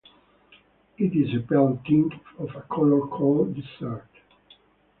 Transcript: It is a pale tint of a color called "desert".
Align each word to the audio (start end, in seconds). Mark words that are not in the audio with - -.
It 0.97 1.13
is 1.15 1.35
a 1.39 1.45
pale 1.45 1.79
tint 1.85 2.15
of 2.39 2.55
a 2.55 2.61
color 2.63 3.01
called 3.05 3.53
"desert". 3.53 4.09